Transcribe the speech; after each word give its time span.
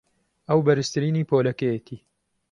ئەو 0.49 0.59
بەرزترینی 0.67 1.27
پۆلەکەیەتی. 1.29 1.97